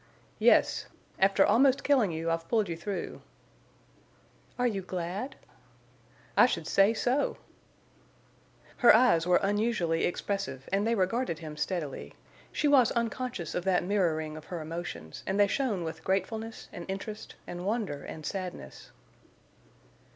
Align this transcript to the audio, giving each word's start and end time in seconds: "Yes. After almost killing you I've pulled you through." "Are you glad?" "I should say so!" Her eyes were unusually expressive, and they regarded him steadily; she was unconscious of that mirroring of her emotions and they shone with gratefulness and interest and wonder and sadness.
"Yes. 0.39 0.87
After 1.19 1.45
almost 1.45 1.83
killing 1.83 2.09
you 2.11 2.31
I've 2.31 2.47
pulled 2.47 2.67
you 2.69 2.75
through." 2.75 3.21
"Are 4.57 4.65
you 4.65 4.81
glad?" 4.81 5.35
"I 6.35 6.47
should 6.47 6.65
say 6.65 6.91
so!" 6.95 7.37
Her 8.77 8.95
eyes 8.95 9.27
were 9.27 9.39
unusually 9.43 10.05
expressive, 10.05 10.67
and 10.73 10.87
they 10.87 10.95
regarded 10.95 11.37
him 11.37 11.55
steadily; 11.55 12.15
she 12.51 12.67
was 12.67 12.91
unconscious 12.93 13.53
of 13.53 13.63
that 13.65 13.83
mirroring 13.83 14.35
of 14.37 14.45
her 14.45 14.59
emotions 14.59 15.21
and 15.27 15.39
they 15.39 15.45
shone 15.45 15.83
with 15.83 16.03
gratefulness 16.03 16.67
and 16.73 16.85
interest 16.89 17.35
and 17.45 17.63
wonder 17.63 18.03
and 18.03 18.25
sadness. 18.25 18.89